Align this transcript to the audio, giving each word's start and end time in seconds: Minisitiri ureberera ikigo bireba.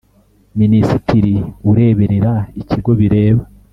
Minisitiri 0.59 1.35
ureberera 1.69 2.33
ikigo 2.61 2.91
bireba. 2.99 3.43